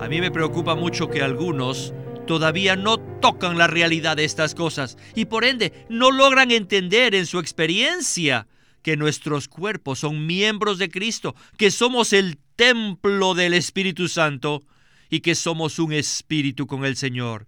[0.00, 1.92] A mí me preocupa mucho que algunos
[2.26, 7.26] todavía no tocan la realidad de estas cosas y por ende no logran entender en
[7.26, 8.46] su experiencia
[8.82, 14.62] que nuestros cuerpos son miembros de Cristo, que somos el templo del Espíritu Santo
[15.10, 17.46] y que somos un espíritu con el Señor.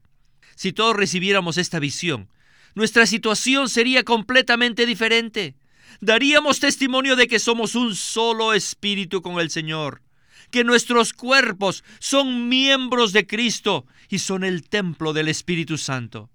[0.54, 2.28] Si todos recibiéramos esta visión,
[2.74, 5.54] nuestra situación sería completamente diferente.
[6.02, 10.02] Daríamos testimonio de que somos un solo espíritu con el Señor,
[10.52, 16.28] que nuestros cuerpos son miembros de Cristo y son el templo del Espíritu Santo.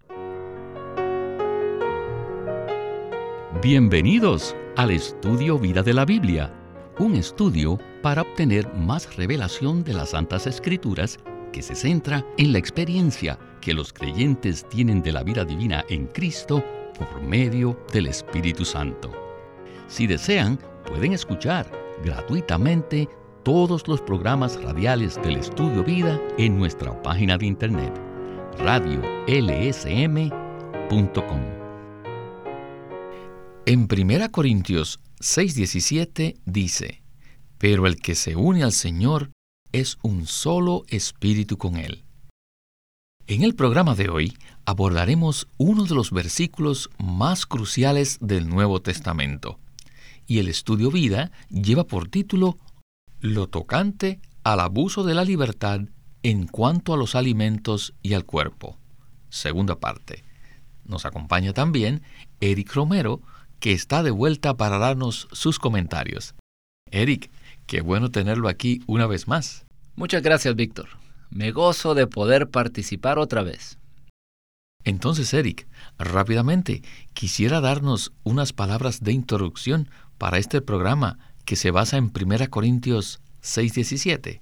[3.62, 6.52] Bienvenidos al estudio Vida de la Biblia,
[6.98, 11.20] un estudio para obtener más revelación de las Santas Escrituras
[11.54, 16.08] que se centra en la experiencia que los creyentes tienen de la vida divina en
[16.08, 16.64] Cristo
[16.98, 19.12] por medio del Espíritu Santo.
[19.88, 21.72] Si desean, pueden escuchar
[22.04, 23.08] gratuitamente
[23.48, 27.94] todos los programas radiales del Estudio Vida en nuestra página de internet
[28.58, 29.02] radiolsm.com.
[33.66, 37.02] En 1 Corintios 6:17 dice,
[37.58, 39.32] Pero el que se une al Señor
[39.72, 42.04] es un solo espíritu con Él.
[43.28, 49.58] En el programa de hoy abordaremos uno de los versículos más cruciales del Nuevo Testamento,
[50.26, 52.58] y el estudio vida lleva por título
[53.20, 55.82] Lo tocante al abuso de la libertad
[56.22, 58.78] en cuanto a los alimentos y al cuerpo.
[59.30, 60.24] Segunda parte.
[60.86, 62.04] Nos acompaña también
[62.42, 63.22] Eric Romero,
[63.60, 66.36] que está de vuelta para darnos sus comentarios.
[66.92, 67.32] Eric,
[67.66, 69.66] qué bueno tenerlo aquí una vez más.
[69.96, 70.88] Muchas gracias, Víctor.
[71.32, 73.80] Me gozo de poder participar otra vez.
[74.84, 75.68] Entonces, Eric,
[75.98, 76.84] rápidamente,
[77.14, 81.18] quisiera darnos unas palabras de introducción para este programa
[81.48, 84.42] que se basa en 1 Corintios 6:17.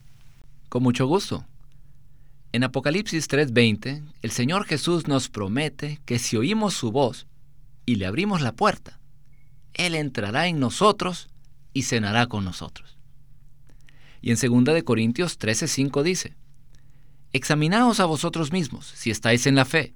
[0.69, 1.45] Con mucho gusto.
[2.51, 7.27] En Apocalipsis 3:20, el Señor Jesús nos promete que si oímos su voz
[7.85, 8.99] y le abrimos la puerta,
[9.75, 11.29] él entrará en nosotros
[11.73, 12.97] y cenará con nosotros.
[14.19, 16.35] Y en 2 de Corintios 13:5 dice:
[17.33, 19.93] Examinaos a vosotros mismos si estáis en la fe,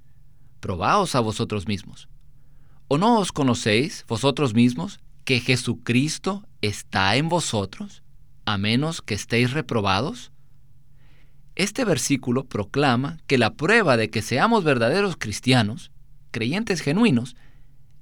[0.60, 2.08] probaos a vosotros mismos.
[2.88, 8.02] ¿O no os conocéis vosotros mismos que Jesucristo está en vosotros,
[8.46, 10.32] a menos que estéis reprobados?
[11.54, 15.92] Este versículo proclama que la prueba de que seamos verdaderos cristianos,
[16.32, 17.36] creyentes genuinos,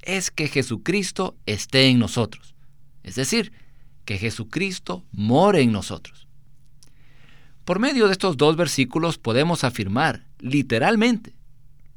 [0.04, 2.56] es que Jesucristo esté en nosotros.
[3.04, 3.52] Es decir,
[4.06, 6.30] que Jesucristo more en nosotros.
[7.66, 11.36] Por medio de estos dos versículos podemos afirmar, literalmente,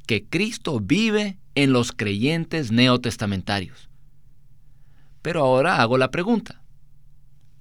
[0.07, 3.90] que Cristo vive en los creyentes neotestamentarios.
[5.21, 6.61] Pero ahora hago la pregunta,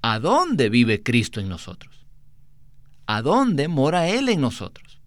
[0.03, 2.07] ¿a dónde vive Cristo en nosotros?
[3.07, 5.01] ¿A dónde mora Él en nosotros?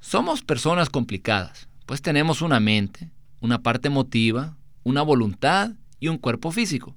[0.00, 6.52] Somos personas complicadas, pues tenemos una mente, una parte emotiva, una voluntad y un cuerpo
[6.52, 6.94] físico.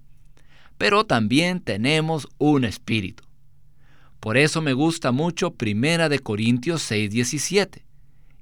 [0.77, 3.23] Pero también tenemos un espíritu.
[4.19, 7.85] Por eso me gusta mucho Primera de Corintios 6:17,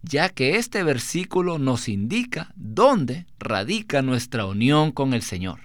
[0.02, 5.60] ya que este versículo nos indica dónde radica nuestra unión con el Señor.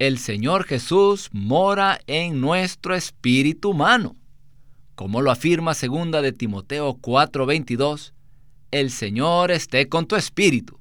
[0.00, 4.16] El Señor Jesús mora en nuestro espíritu humano.
[4.96, 8.12] Como lo afirma segunda de Timoteo 4:22,
[8.72, 10.80] el Señor esté con tu espíritu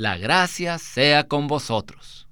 [0.00, 2.26] la gracia sea con vosotros.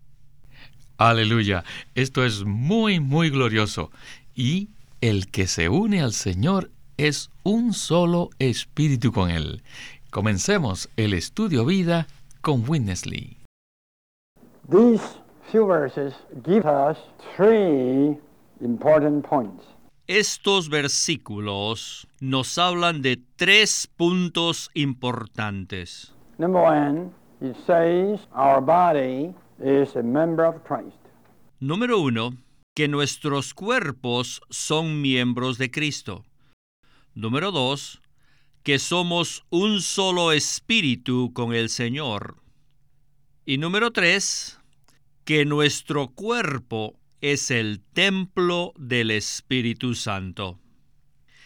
[0.96, 3.90] Aleluya, esto es muy, muy glorioso.
[4.34, 9.62] Y el que se une al Señor es un solo espíritu con Él.
[10.08, 12.06] Comencemos el estudio vida
[12.40, 13.36] con Witness Lee.
[15.48, 16.98] These few verses give us
[17.34, 18.18] three
[18.60, 19.64] important points.
[20.06, 26.12] Estos versículos nos hablan de tres puntos importantes.
[26.36, 30.96] Number one, It says our body is a member of Christ.
[31.60, 32.36] Número uno,
[32.74, 36.24] que nuestros cuerpos son miembros de Cristo.
[37.14, 38.00] Número dos,
[38.64, 42.36] que somos un solo espíritu con el Señor.
[43.46, 44.57] Y número tres,
[45.28, 50.58] que nuestro cuerpo es el templo del Espíritu Santo.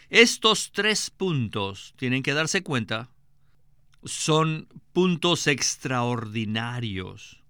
[0.09, 3.09] Estos tres puntos tienen que darse cuenta
[4.05, 7.43] son puntos extraordinarios.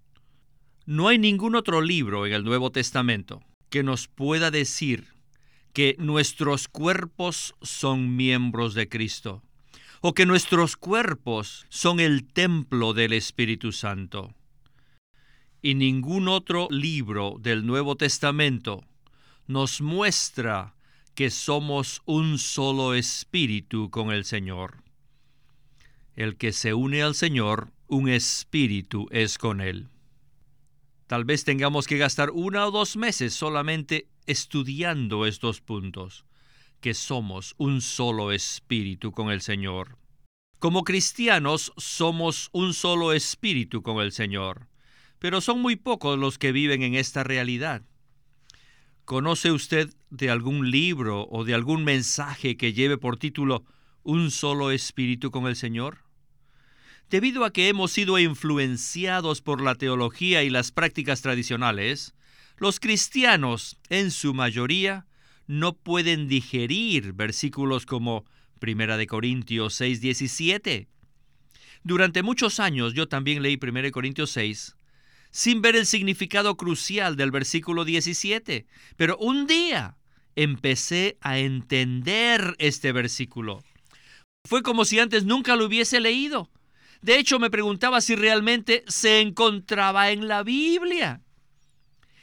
[0.86, 3.40] No hay ningún otro libro en el Nuevo Testamento
[3.70, 5.06] que nos pueda decir
[5.72, 9.44] que nuestros cuerpos son miembros de Cristo
[10.00, 14.34] o que nuestros cuerpos son el templo del Espíritu Santo.
[15.64, 18.84] Y ningún otro libro del Nuevo Testamento
[19.46, 20.74] nos muestra
[21.14, 24.84] que somos un solo espíritu con el Señor.
[26.16, 29.88] El que se une al Señor, un espíritu es con Él.
[31.06, 36.26] Tal vez tengamos que gastar una o dos meses solamente estudiando estos puntos,
[36.82, 39.96] que somos un solo espíritu con el Señor.
[40.58, 44.68] Como cristianos somos un solo espíritu con el Señor,
[45.24, 47.80] pero son muy pocos los que viven en esta realidad.
[49.06, 53.64] ¿Conoce usted de algún libro o de algún mensaje que lleve por título
[54.02, 56.00] Un solo espíritu con el Señor?
[57.08, 62.12] Debido a que hemos sido influenciados por la teología y las prácticas tradicionales,
[62.58, 65.06] los cristianos, en su mayoría,
[65.46, 68.26] no pueden digerir versículos como
[68.58, 70.86] Primera de Corintios 6:17.
[71.82, 74.76] Durante muchos años yo también leí 1 Corintios 6
[75.34, 78.66] sin ver el significado crucial del versículo 17,
[78.96, 79.96] pero un día
[80.36, 83.64] empecé a entender este versículo.
[84.48, 86.50] Fue como si antes nunca lo hubiese leído.
[87.02, 91.20] De hecho, me preguntaba si realmente se encontraba en la Biblia.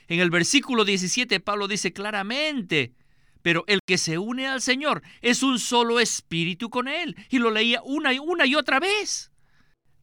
[0.08, 2.94] En el versículo 17, Pablo dice claramente,
[3.42, 7.18] pero el que se une al Señor es un solo espíritu con Él.
[7.30, 9.31] Y lo leía una y una y otra vez.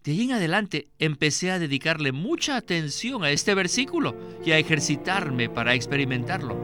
[0.08, 5.50] De ahí en adelante empecé a dedicarle mucha atención a este versículo y a ejercitarme
[5.50, 6.56] para experimentarlo.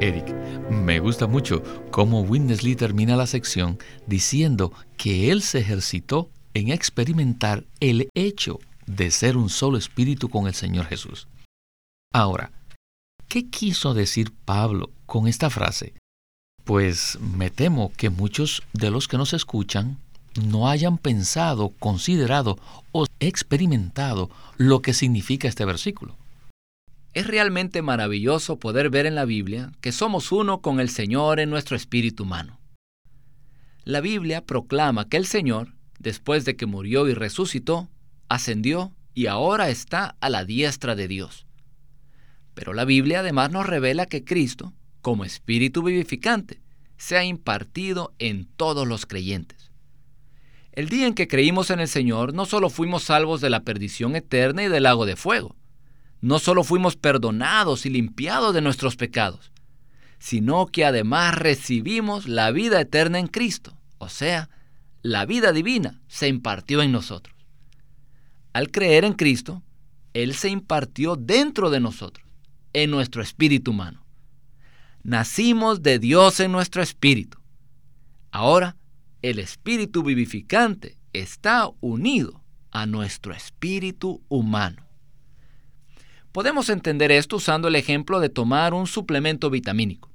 [0.00, 0.34] Eric,
[0.70, 3.76] me gusta mucho cómo Winnesley termina la sección
[4.06, 10.46] diciendo que él se ejercitó en experimentar el hecho de ser un solo espíritu con
[10.46, 11.28] el Señor Jesús.
[12.10, 12.52] Ahora,
[13.28, 15.92] ¿qué quiso decir Pablo con esta frase?
[16.66, 19.98] Pues me temo que muchos de los que nos escuchan
[20.42, 22.58] no hayan pensado, considerado
[22.90, 26.16] o experimentado lo que significa este versículo.
[27.14, 31.50] Es realmente maravilloso poder ver en la Biblia que somos uno con el Señor en
[31.50, 32.58] nuestro espíritu humano.
[33.84, 35.68] La Biblia proclama que el Señor,
[36.00, 37.88] después de que murió y resucitó,
[38.28, 41.46] ascendió y ahora está a la diestra de Dios.
[42.54, 44.72] Pero la Biblia además nos revela que Cristo,
[45.06, 46.60] como espíritu vivificante,
[46.96, 49.70] se ha impartido en todos los creyentes.
[50.72, 54.16] El día en que creímos en el Señor, no solo fuimos salvos de la perdición
[54.16, 55.54] eterna y del lago de fuego,
[56.20, 59.52] no solo fuimos perdonados y limpiados de nuestros pecados,
[60.18, 64.50] sino que además recibimos la vida eterna en Cristo, o sea,
[65.02, 67.36] la vida divina se impartió en nosotros.
[68.52, 69.62] Al creer en Cristo,
[70.14, 72.26] Él se impartió dentro de nosotros,
[72.72, 74.05] en nuestro espíritu humano.
[75.06, 77.38] Nacimos de Dios en nuestro espíritu.
[78.32, 78.76] Ahora,
[79.22, 82.42] el espíritu vivificante está unido
[82.72, 84.82] a nuestro espíritu humano.
[86.32, 90.10] Podemos entender esto usando el ejemplo de tomar un suplemento vitamínico.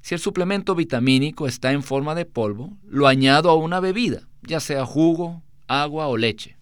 [0.00, 4.60] Si el suplemento vitamínico está en forma de polvo, lo añado a una bebida, ya
[4.60, 6.56] sea jugo, agua o leche.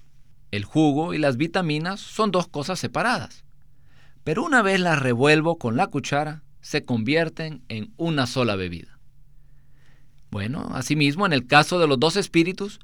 [0.50, 3.44] El jugo y las vitaminas son dos cosas separadas.
[4.24, 8.98] Pero una vez las revuelvo con la cuchara, se convierten en una sola bebida.
[10.30, 12.78] Bueno, asimismo, en el caso de los dos espíritus,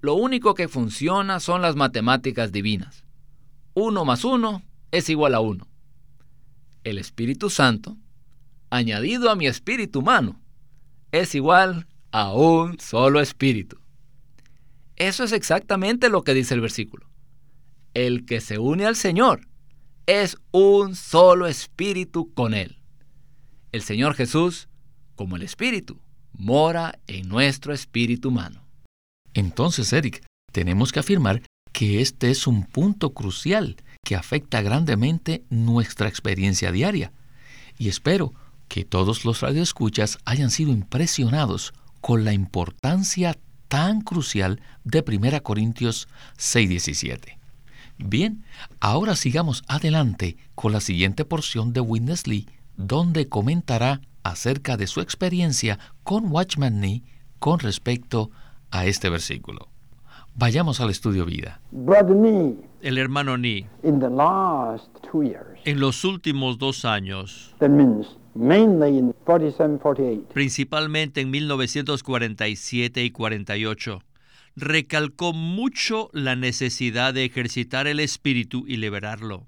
[0.00, 3.04] lo único que funciona son las matemáticas divinas.
[3.74, 5.68] Uno más uno es igual a uno.
[6.82, 7.96] El Espíritu Santo,
[8.70, 10.40] añadido a mi espíritu humano,
[11.12, 13.78] es igual a un solo espíritu.
[14.96, 17.08] Eso es exactamente lo que dice el versículo.
[17.94, 19.46] El que se une al Señor
[20.06, 22.77] es un solo espíritu con Él.
[23.70, 24.68] El Señor Jesús,
[25.14, 26.00] como el Espíritu,
[26.32, 28.62] mora en nuestro espíritu humano.
[29.34, 36.08] Entonces, Eric, tenemos que afirmar que este es un punto crucial que afecta grandemente nuestra
[36.08, 37.12] experiencia diaria.
[37.76, 38.32] Y espero
[38.68, 43.36] que todos los radioescuchas hayan sido impresionados con la importancia
[43.68, 46.08] tan crucial de 1 Corintios
[46.38, 47.38] 6:17.
[47.98, 48.44] Bien,
[48.80, 52.46] ahora sigamos adelante con la siguiente porción de Witness Lee,
[52.78, 57.02] donde comentará acerca de su experiencia con Watchman Nee
[57.38, 58.30] con respecto
[58.70, 59.68] a este versículo.
[60.34, 61.60] Vayamos al estudio vida.
[62.80, 63.66] El hermano Ni,
[65.64, 67.56] en los últimos dos años,
[70.32, 74.02] principalmente en 1947 y 48,
[74.54, 79.44] recalcó mucho la necesidad de ejercitar el espíritu y liberarlo.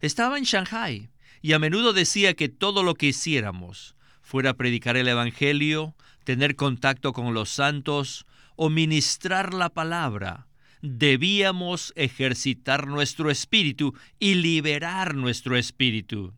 [0.00, 1.10] Estaba en Shanghai
[1.42, 7.12] y a menudo decía que todo lo que hiciéramos, fuera predicar el Evangelio, tener contacto
[7.12, 8.26] con los santos,
[8.56, 10.48] o ministrar la palabra
[10.82, 16.34] debíamos ejercitar nuestro espíritu y liberar nuestro espíritu.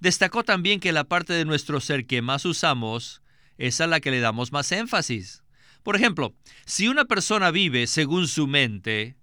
[0.00, 3.22] Destacó también que la parte de nuestro ser que más usamos
[3.58, 5.42] es a la que le damos más énfasis.
[5.82, 9.16] Por ejemplo, si una persona vive según su mente,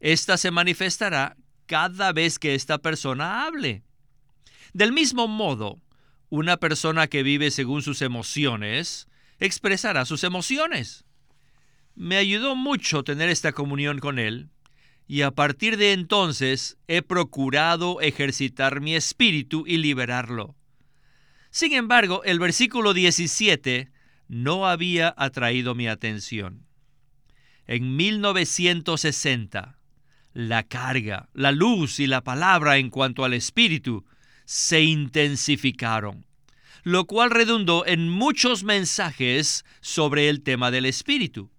[0.00, 3.82] esta se manifestará cada vez que esta persona hable.
[4.72, 5.80] Del mismo modo,
[6.28, 9.06] una persona que vive según sus emociones
[9.38, 11.04] expresará sus emociones.
[11.94, 14.48] Me ayudó mucho tener esta comunión con él
[15.06, 20.56] y a partir de entonces he procurado ejercitar mi espíritu y liberarlo.
[21.50, 23.90] Sin embargo, el versículo 17
[24.28, 26.66] no había atraído mi atención.
[27.66, 29.78] En 1960,
[30.32, 34.04] la carga, la luz y la palabra en cuanto al espíritu
[34.44, 36.26] se intensificaron,
[36.82, 41.50] lo cual redundó en muchos mensajes sobre el tema del espíritu.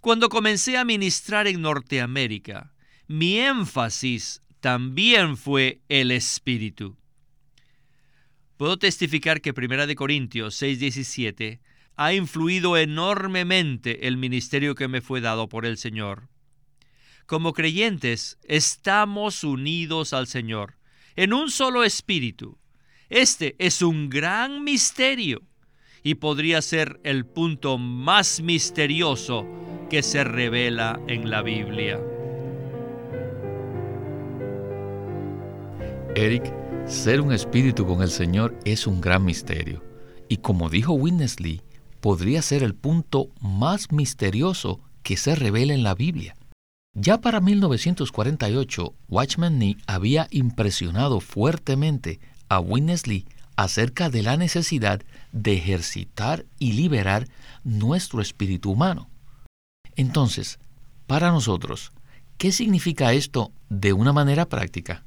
[0.00, 2.72] Cuando comencé a ministrar en Norteamérica,
[3.06, 6.96] mi énfasis también fue el espíritu.
[8.56, 11.60] Puedo testificar que 1 Corintios 6:17
[11.96, 16.31] ha influido enormemente el ministerio que me fue dado por el Señor.
[17.32, 20.74] Como creyentes, estamos unidos al Señor
[21.16, 22.58] en un solo espíritu.
[23.08, 25.40] Este es un gran misterio
[26.02, 29.46] y podría ser el punto más misterioso
[29.88, 31.98] que se revela en la Biblia.
[36.14, 36.52] Eric,
[36.86, 39.82] ser un espíritu con el Señor es un gran misterio.
[40.28, 41.62] Y como dijo Witness Lee,
[42.02, 46.36] podría ser el punto más misterioso que se revela en la Biblia.
[46.94, 52.20] Ya para 1948, Watchman Nee había impresionado fuertemente
[52.50, 55.00] a Winnesley acerca de la necesidad
[55.32, 57.28] de ejercitar y liberar
[57.64, 59.08] nuestro espíritu humano.
[59.96, 60.58] Entonces,
[61.06, 61.92] para nosotros,
[62.36, 65.02] ¿qué significa esto de una manera práctica?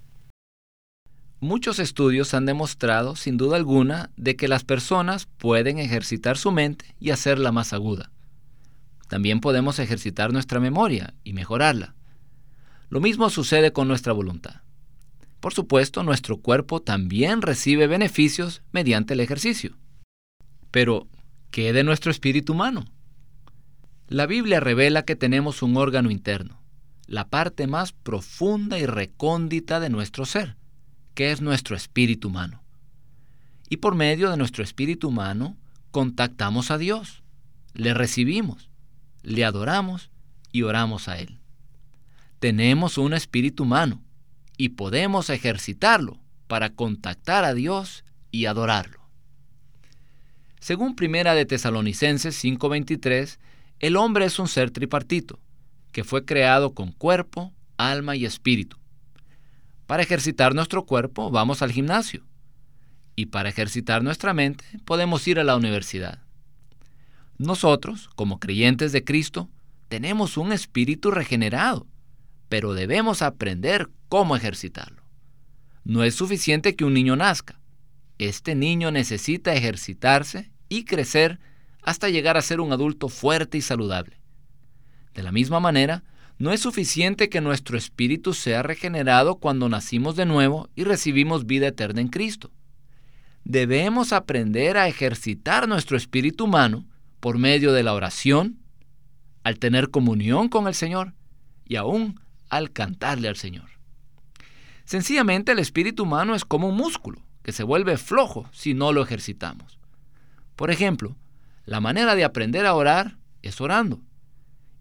[1.39, 6.95] Muchos estudios han demostrado, sin duda alguna, de que las personas pueden ejercitar su mente
[6.99, 8.09] y hacerla más aguda.
[9.07, 11.95] También podemos ejercitar nuestra memoria y mejorarla.
[12.89, 14.61] Lo mismo sucede con nuestra voluntad.
[15.39, 19.77] Por supuesto, nuestro cuerpo también recibe beneficios mediante el ejercicio.
[20.71, 21.07] Pero,
[21.51, 22.85] ¿qué de nuestro espíritu humano?
[24.07, 26.61] La Biblia revela que tenemos un órgano interno,
[27.07, 30.57] la parte más profunda y recóndita de nuestro ser
[31.15, 32.61] que es nuestro espíritu humano.
[33.69, 35.57] Y por medio de nuestro espíritu humano
[35.89, 37.23] contactamos a Dios,
[37.73, 38.69] le recibimos,
[39.25, 40.11] le adoramos
[40.51, 41.39] y oramos a Él.
[42.39, 44.01] Tenemos un espíritu humano
[44.57, 48.99] y podemos ejercitarlo para contactar a Dios y adorarlo.
[50.59, 53.39] Según Primera de Tesalonicenses 5:23,
[53.79, 55.39] el hombre es un ser tripartito,
[55.91, 58.77] que fue creado con cuerpo, alma y espíritu.
[59.85, 62.23] Para ejercitar nuestro cuerpo vamos al gimnasio.
[63.15, 66.24] Y para ejercitar nuestra mente podemos ir a la universidad.
[67.37, 69.49] Nosotros, como creyentes de Cristo,
[69.89, 71.87] tenemos un espíritu regenerado,
[72.49, 75.03] pero debemos aprender cómo ejercitarlo.
[75.83, 77.59] No es suficiente que un niño nazca.
[78.17, 81.39] Este niño necesita ejercitarse y crecer
[81.83, 84.19] hasta llegar a ser un adulto fuerte y saludable.
[85.13, 86.03] De la misma manera,
[86.37, 91.67] no es suficiente que nuestro espíritu sea regenerado cuando nacimos de nuevo y recibimos vida
[91.67, 92.51] eterna en Cristo.
[93.43, 96.85] Debemos aprender a ejercitar nuestro espíritu humano
[97.25, 98.59] por medio de la oración,
[99.43, 101.15] al tener comunión con el Señor
[101.65, 103.67] y aún al cantarle al Señor.
[104.83, 109.01] Sencillamente el espíritu humano es como un músculo que se vuelve flojo si no lo
[109.01, 109.79] ejercitamos.
[110.55, 111.15] Por ejemplo,
[111.65, 114.01] la manera de aprender a orar es orando.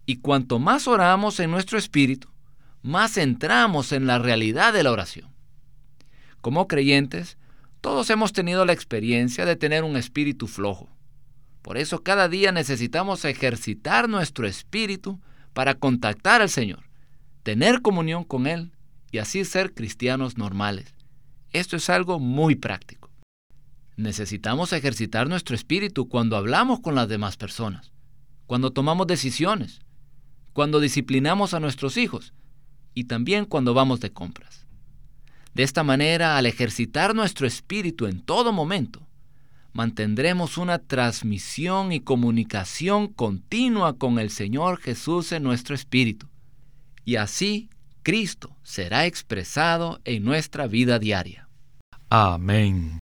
[0.05, 2.29] Y cuanto más oramos en nuestro espíritu,
[2.83, 5.31] más entramos en la realidad de la oración.
[6.43, 7.39] Como creyentes,
[7.81, 10.91] todos hemos tenido la experiencia de tener un espíritu flojo.
[11.65, 15.23] Por eso cada día necesitamos ejercitar nuestro espíritu
[15.55, 16.85] para contactar al Señor,
[17.43, 18.73] tener comunión con Él
[19.11, 20.95] y así ser cristianos normales.
[21.53, 23.11] Esto es algo muy práctico.
[23.97, 27.93] Necesitamos ejercitar nuestro espíritu cuando hablamos con las demás personas,
[28.47, 29.81] cuando tomamos decisiones,
[30.53, 32.35] cuando disciplinamos a nuestros hijos
[32.93, 34.67] y también cuando vamos de compras.
[35.55, 39.09] De esta manera, al ejercitar nuestro espíritu en todo momento,
[39.75, 46.29] mantendremos una transmisión y comunicación continua con el Señor Jesús en nuestro espíritu.
[47.05, 47.69] Y así
[48.03, 51.49] Cristo será expresado en nuestra vida diaria.
[52.09, 53.01] Amén.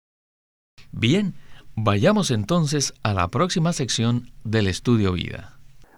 [0.90, 1.34] Bien,
[1.76, 5.50] vayamos entonces a la próxima sección del estudio vida.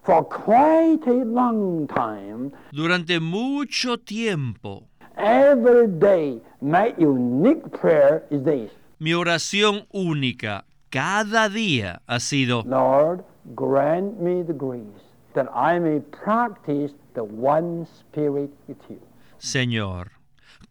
[0.02, 8.70] For quite a long time, Durante mucho tiempo, every day, my unique prayer is this
[8.98, 13.24] mi oración única cada día ha sido, Lord,
[13.54, 15.02] grant me the grace
[15.34, 19.00] that I may practice the one spirit with you.
[19.38, 20.12] Señor,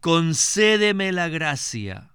[0.00, 2.10] concédeme la gracia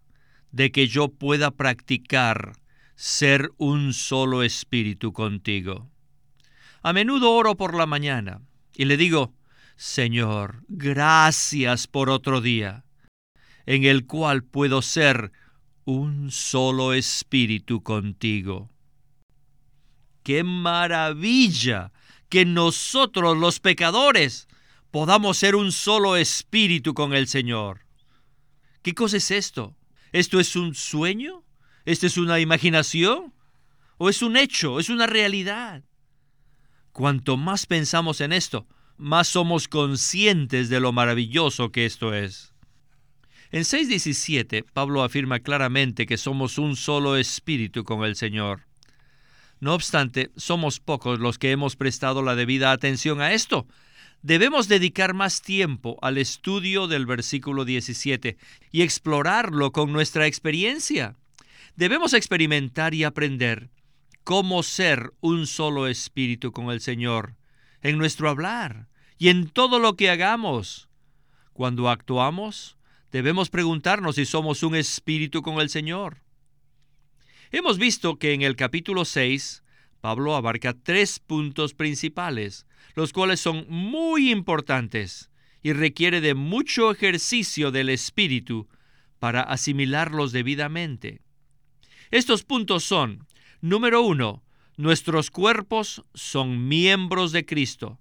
[0.52, 2.54] de que yo pueda practicar
[2.96, 5.90] ser un solo espíritu contigo.
[6.84, 8.42] A menudo oro por la mañana
[8.74, 9.34] y le digo,
[9.76, 12.84] Señor, gracias por otro día
[13.66, 15.32] en el cual puedo ser
[15.86, 18.70] un solo espíritu contigo.
[20.24, 21.92] ¡Qué maravilla
[22.30, 24.48] que nosotros los pecadores
[24.92, 27.86] podamos ser un solo espíritu con el Señor!
[28.84, 29.76] ¿Qué cosa es esto?
[30.12, 31.44] ¿Esto es un sueño?
[31.86, 33.34] ¿Esto es una imaginación?
[33.98, 34.80] ¿O es un hecho?
[34.80, 35.84] ¿Es una realidad?
[36.92, 42.51] Cuanto más pensamos en esto, más somos conscientes de lo maravilloso que esto es.
[43.54, 48.62] En 6.17, Pablo afirma claramente que somos un solo espíritu con el Señor.
[49.60, 53.68] No obstante, somos pocos los que hemos prestado la debida atención a esto.
[54.22, 58.38] Debemos dedicar más tiempo al estudio del versículo 17
[58.72, 61.18] y explorarlo con nuestra experiencia.
[61.76, 63.70] Debemos experimentar y aprender
[64.24, 67.36] cómo ser un solo espíritu con el Señor,
[67.82, 70.88] en nuestro hablar y en todo lo que hagamos.
[71.52, 72.78] Cuando actuamos,
[73.12, 76.24] debemos preguntarnos si somos un espíritu con el Señor.
[77.52, 79.64] Hemos visto que en el capítulo 6,
[80.00, 82.66] Pablo abarca tres puntos principales,
[82.96, 85.30] los cuales son muy importantes
[85.62, 88.68] y requiere de mucho ejercicio del espíritu
[89.20, 91.22] para asimilarlos debidamente.
[92.10, 93.28] Estos puntos son,
[93.62, 94.44] número uno,
[94.78, 98.00] nuestros cuerpos son miembros de Cristo.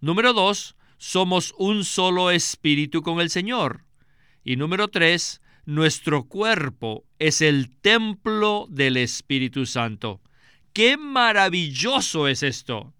[0.00, 3.84] Número dos, somos un solo espíritu con el Señor.
[4.44, 10.20] Y número tres, nuestro cuerpo es el templo del Espíritu Santo.
[10.72, 12.94] ¡Qué maravilloso es esto!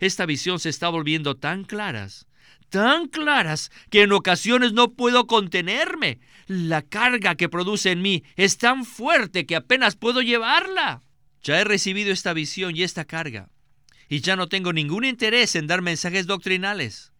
[0.00, 2.26] Esta visión se está volviendo tan claras,
[2.68, 6.20] tan claras, que en ocasiones no puedo contenerme.
[6.46, 11.02] La carga que produce en mí es tan fuerte que apenas puedo llevarla.
[11.42, 13.48] Ya he recibido esta visión y esta carga,
[14.08, 17.12] y ya no tengo ningún interés en dar mensajes doctrinales.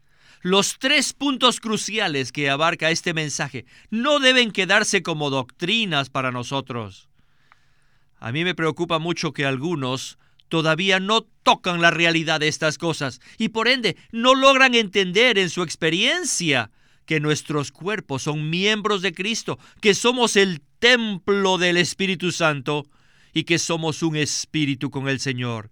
[0.42, 7.08] Los tres puntos cruciales que abarca este mensaje no deben quedarse como doctrinas para nosotros.
[8.20, 13.20] A mí me preocupa mucho que algunos todavía no tocan la realidad de estas cosas
[13.36, 16.70] y por ende no logran entender en su experiencia
[17.04, 22.86] que nuestros cuerpos son miembros de Cristo, que somos el templo del Espíritu Santo
[23.32, 25.70] y que somos un espíritu con el Señor.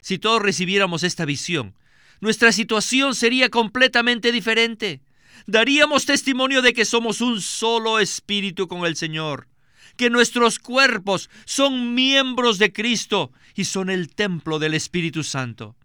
[0.00, 1.74] Si todos recibiéramos esta visión,
[2.20, 5.00] nuestra situación sería completamente diferente.
[5.46, 9.48] Daríamos testimonio de que somos un solo espíritu con el Señor,
[9.96, 15.76] que nuestros cuerpos son miembros de Cristo y son el templo del Espíritu Santo.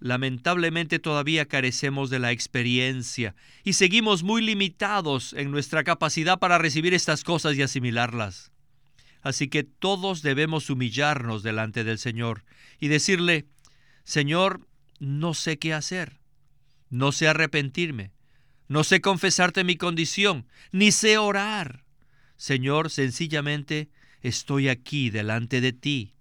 [0.00, 6.94] Lamentablemente todavía carecemos de la experiencia y seguimos muy limitados en nuestra capacidad para recibir
[6.94, 8.50] estas cosas y asimilarlas.
[9.22, 12.44] Así que todos debemos humillarnos delante del Señor
[12.78, 13.46] y decirle,
[14.04, 14.66] Señor,
[15.00, 16.20] no sé qué hacer,
[16.90, 18.12] no sé arrepentirme,
[18.68, 21.84] no sé confesarte mi condición, ni sé orar.
[22.36, 26.14] Señor, sencillamente estoy aquí delante de ti.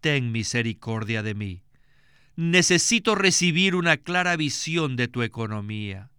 [0.00, 1.62] Ten misericordia de mí.
[2.36, 6.10] Necesito recibir una clara visión de tu economía.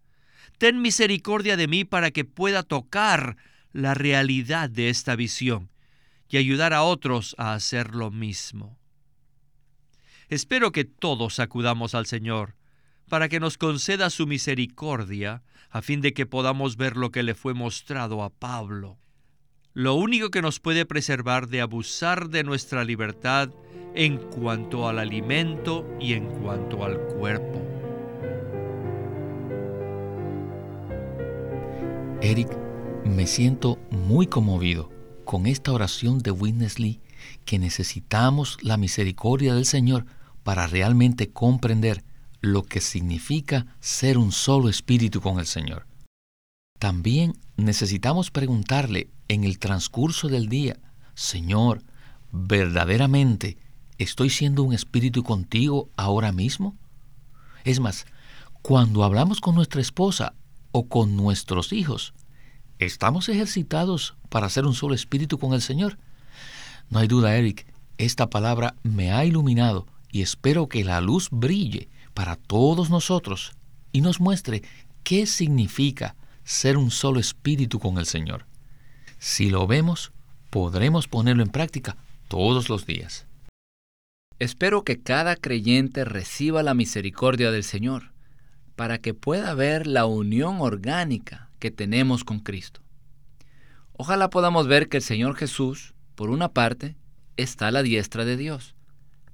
[0.58, 3.38] Ten misericordia de mí para que pueda tocar
[3.74, 5.70] la realidad de esta visión
[6.30, 8.78] y ayudar a otros a hacer lo mismo.
[10.30, 12.56] Espero que todos acudamos al Señor
[13.10, 17.36] para que nos conceda su misericordia a fin de que podamos ver lo que le
[17.36, 18.98] fue mostrado a Pablo.
[19.74, 23.50] Lo único que nos puede preservar de abusar de nuestra libertad
[23.94, 27.62] en cuanto al alimento y en cuanto al cuerpo.
[32.22, 32.50] Eric,
[33.04, 34.90] me siento muy conmovido
[35.26, 37.02] con esta oración de Witness Lee
[37.46, 40.06] que necesitamos la misericordia del Señor
[40.44, 42.04] para realmente comprender
[42.42, 45.88] lo que significa ser un solo espíritu con el Señor.
[46.80, 50.78] También necesitamos preguntarle en el transcurso del día,
[51.16, 51.82] Señor,
[52.32, 53.58] ¿verdaderamente
[53.98, 56.76] estoy siendo un espíritu contigo ahora mismo?
[57.64, 58.06] Es más,
[58.62, 60.36] cuando hablamos con nuestra esposa
[60.72, 62.14] o con nuestros hijos,
[62.78, 65.98] ¿estamos ejercitados para ser un solo espíritu con el Señor?
[66.90, 67.66] No hay duda, Eric,
[67.98, 73.54] esta palabra me ha iluminado y espero que la luz brille para todos nosotros
[73.92, 74.64] y nos muestre
[75.04, 78.46] qué significa ser un solo espíritu con el Señor.
[79.18, 80.12] Si lo vemos,
[80.50, 83.26] podremos ponerlo en práctica todos los días.
[84.38, 88.12] Espero que cada creyente reciba la misericordia del Señor
[88.76, 92.82] para que pueda ver la unión orgánica que tenemos con Cristo.
[93.94, 96.96] Ojalá podamos ver que el Señor Jesús, por una parte,
[97.38, 98.76] está la diestra de Dios,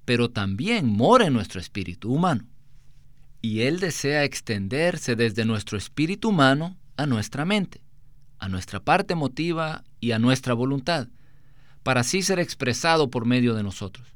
[0.06, 2.46] pero también mora en nuestro espíritu humano.
[3.42, 7.82] Y Él desea extenderse desde nuestro espíritu humano a nuestra mente,
[8.40, 11.08] a nuestra parte emotiva y a nuestra voluntad,
[11.84, 14.08] para así ser expresado por medio de nosotros.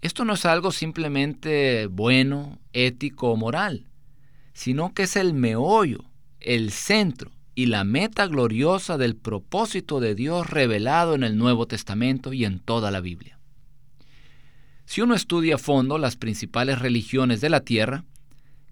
[0.00, 3.86] Esto no es algo simplemente bueno, ético o moral,
[4.54, 6.04] sino que es el meollo,
[6.40, 12.32] el centro y la meta gloriosa del propósito de Dios revelado en el Nuevo Testamento
[12.32, 13.38] y en toda la Biblia.
[14.86, 18.06] Si uno estudia a fondo las principales religiones de la tierra,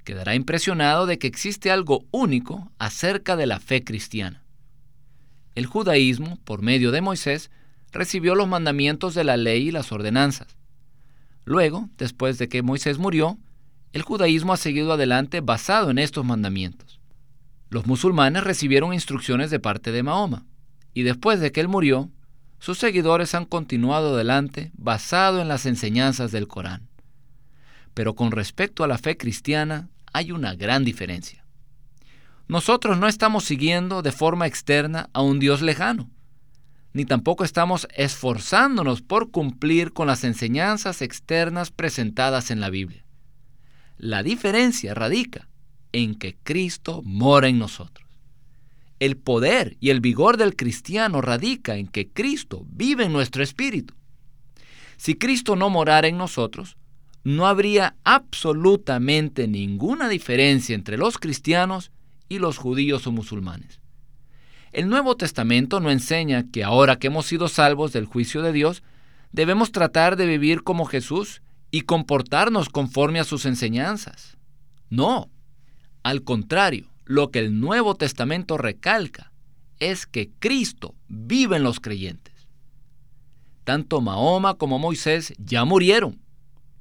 [0.05, 4.42] quedará impresionado de que existe algo único acerca de la fe cristiana.
[5.55, 7.51] El judaísmo, por medio de Moisés,
[7.92, 10.57] recibió los mandamientos de la ley y las ordenanzas.
[11.44, 13.37] Luego, después de que Moisés murió,
[13.92, 16.97] el judaísmo ha seguido adelante basado en estos mandamientos.
[17.70, 20.46] Los musulmanes recibieron instrucciones de parte de Mahoma,
[20.94, 22.11] y después de que él murió,
[22.59, 26.88] sus seguidores han continuado adelante basado en las enseñanzas del Corán.
[27.94, 31.44] Pero con respecto a la fe cristiana hay una gran diferencia.
[32.48, 36.11] Nosotros no estamos siguiendo de forma externa a un Dios lejano,
[36.94, 43.04] ni tampoco estamos esforzándonos por cumplir con las enseñanzas externas presentadas en la Biblia.
[43.98, 45.48] La diferencia radica
[45.92, 48.07] en que Cristo mora en nosotros.
[49.01, 53.94] El poder y el vigor del cristiano radica en que Cristo vive en nuestro espíritu.
[54.96, 56.77] Si Cristo no morara en nosotros,
[57.22, 61.92] no habría absolutamente ninguna diferencia entre los cristianos
[62.29, 63.81] y los judíos o musulmanes.
[64.72, 68.83] El Nuevo Testamento no enseña que ahora que hemos sido salvos del juicio de Dios,
[69.33, 74.37] debemos tratar de vivir como Jesús y comportarnos conforme a sus enseñanzas.
[74.90, 75.31] No,
[76.09, 79.31] al contrario, lo que el Nuevo Testamento recalca
[79.79, 82.49] es que Cristo vive en los creyentes.
[83.64, 86.18] Tanto Mahoma como Moisés ya murieron,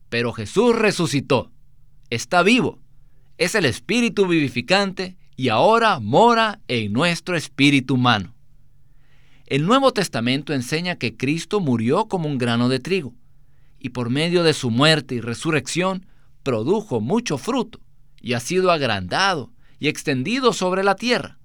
[0.08, 1.52] pero Jesús resucitó,
[2.10, 2.80] está vivo,
[3.38, 8.34] es el Espíritu vivificante y ahora mora en nuestro espíritu humano.
[9.46, 13.14] El Nuevo Testamento enseña que Cristo murió como un grano de trigo
[13.78, 16.06] y por medio de su muerte y resurrección
[16.44, 17.82] produjo mucho fruto
[18.22, 21.38] y ha sido agrandado y extendido sobre la tierra,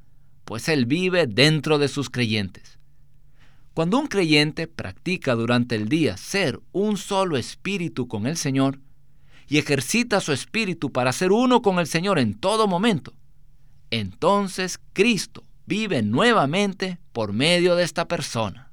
[0.45, 2.79] pues Él vive dentro de sus creyentes.
[3.75, 8.79] Cuando un creyente practica durante el día ser un solo espíritu con el Señor
[9.49, 13.15] y ejercita su espíritu para ser uno con el Señor en todo momento,
[13.91, 18.71] entonces Cristo vive nuevamente por medio de esta persona.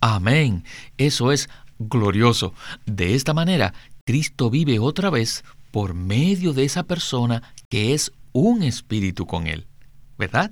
[0.00, 0.64] Amén.
[0.98, 2.54] Eso es glorioso.
[2.86, 5.44] De esta manera, Cristo vive otra vez
[5.76, 9.66] por medio de esa persona que es un espíritu con Él.
[10.16, 10.50] ¿Verdad?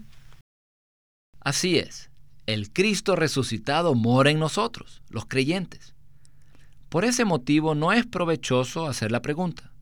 [1.40, 2.10] Así es.
[2.44, 5.94] El Cristo resucitado mora en nosotros, los creyentes.
[6.90, 9.72] Por ese motivo no es provechoso hacer la pregunta,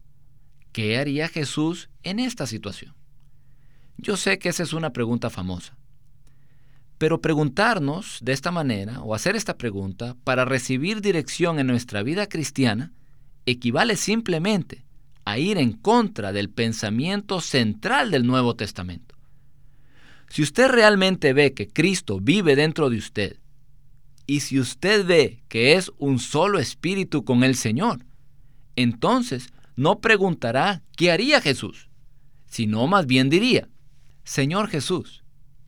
[0.71, 2.95] ¿qué haría Jesús en esta situación?
[3.97, 5.77] Yo sé que esa es una pregunta famosa.
[6.99, 12.29] Pero preguntarnos de esta manera o hacer esta pregunta para recibir dirección en nuestra vida
[12.29, 12.93] cristiana
[13.45, 14.82] equivale simplemente
[15.25, 19.15] a ir en contra del pensamiento central del Nuevo Testamento.
[20.29, 23.39] Si usted realmente ve que Cristo vive dentro de usted,
[24.27, 28.05] y si usted ve que es un solo espíritu con el Señor,
[28.77, 31.89] entonces no preguntará qué haría Jesús,
[32.47, 33.69] sino más bien diría,
[34.25, 35.23] Señor Jesús,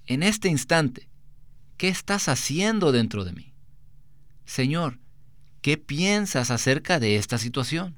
[0.06, 1.08] en este instante,
[1.76, 3.54] ¿qué estás haciendo dentro de mí?
[4.44, 4.98] Señor,
[5.60, 7.96] ¿qué piensas acerca de esta situación?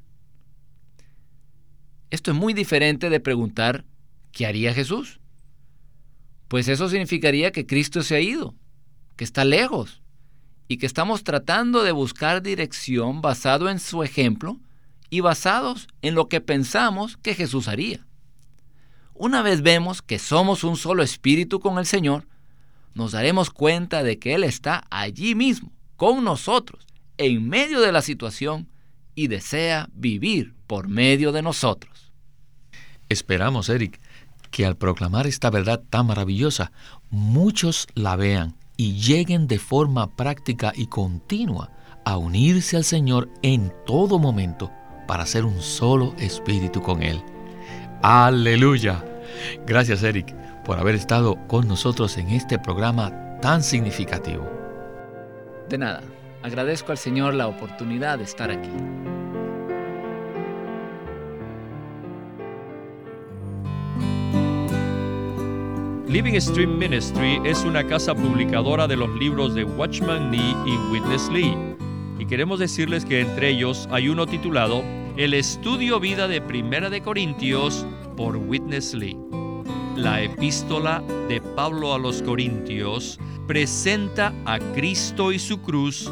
[2.11, 3.85] Esto es muy diferente de preguntar,
[4.33, 5.21] ¿qué haría Jesús?
[6.49, 8.55] Pues eso significaría que Cristo se ha ido,
[9.17, 10.03] que está lejos,
[10.69, 14.61] y que estamos tratando de buscar dirección basado en su ejemplo
[15.11, 18.07] y basados en lo que pensamos que Jesús haría.
[19.15, 22.27] Una vez vemos que somos un solo espíritu con el Señor,
[22.95, 26.87] nos daremos cuenta de que Él está allí mismo, con nosotros,
[27.19, 28.69] en medio de la situación
[29.15, 32.13] y desea vivir por medio de nosotros.
[33.09, 34.01] Esperamos, Eric,
[34.51, 36.73] que al proclamar esta verdad tan maravillosa,
[37.11, 41.71] muchos la vean y lleguen de forma práctica y continua
[42.05, 44.71] a unirse al Señor en todo momento
[45.07, 47.23] para ser un solo espíritu con Él.
[48.03, 49.05] Aleluya.
[49.67, 54.49] Gracias Eric por haber estado con nosotros en este programa tan significativo.
[55.69, 56.03] De nada,
[56.43, 58.71] agradezco al Señor la oportunidad de estar aquí.
[66.09, 71.29] Living Stream Ministry es una casa publicadora de los libros de Watchman Nee y Witness
[71.31, 71.57] Lee.
[72.21, 74.85] Y queremos decirles que entre ellos hay uno titulado
[75.17, 77.85] El Estudio Vida de Primera de Corintios
[78.17, 79.19] por Witness Lee.
[79.97, 86.09] La epístola de Pablo a los Corintios presenta a Cristo y su cruz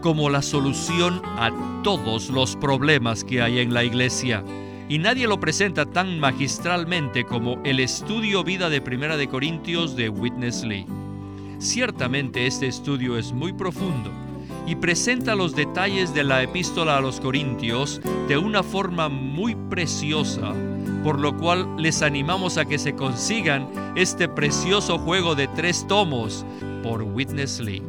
[0.00, 1.50] como la solución a
[1.84, 4.42] todos los problemas que hay en la iglesia
[4.88, 10.08] y nadie lo presenta tan magistralmente como el estudio vida de Primera de Corintios de
[10.08, 10.86] Witness Lee.
[11.58, 14.10] Ciertamente este estudio es muy profundo
[14.66, 20.52] y presenta los detalles de la epístola a los Corintios de una forma muy preciosa,
[21.02, 26.44] por lo cual les animamos a que se consigan este precioso juego de tres tomos
[26.82, 27.82] por Witness Lee.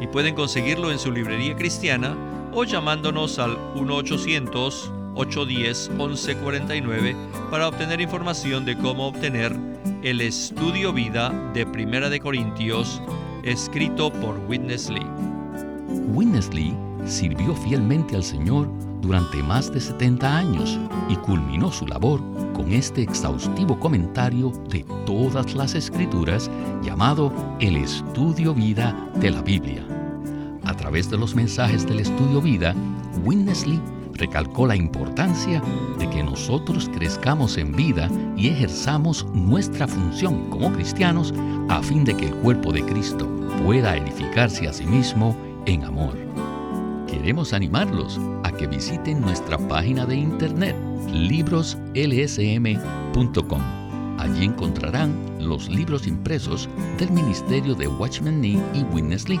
[0.00, 2.16] Y pueden conseguirlo en su librería cristiana
[2.52, 7.14] o llamándonos al 1 800 810-1149
[7.50, 9.54] para obtener información de cómo obtener
[10.02, 13.00] el estudio vida de Primera de Corintios
[13.42, 15.06] escrito por Witness Lee.
[16.12, 16.74] Witness Lee
[17.06, 18.68] sirvió fielmente al Señor
[19.00, 22.20] durante más de 70 años y culminó su labor
[22.54, 26.50] con este exhaustivo comentario de todas las escrituras
[26.82, 29.86] llamado el estudio vida de la Biblia.
[30.64, 32.74] A través de los mensajes del estudio vida,
[33.24, 33.80] Witness Lee
[34.14, 35.62] recalcó la importancia
[35.98, 41.32] de que nosotros crezcamos en vida y ejerzamos nuestra función como cristianos
[41.68, 43.28] a fin de que el cuerpo de Cristo
[43.62, 46.16] pueda edificarse a sí mismo en amor.
[47.06, 50.74] Queremos animarlos a que visiten nuestra página de internet
[51.12, 53.60] libroslsm.com.
[54.18, 59.40] Allí encontrarán los libros impresos del Ministerio de Watchman Nee y Witness Lee